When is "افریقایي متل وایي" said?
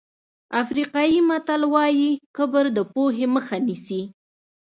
0.61-2.11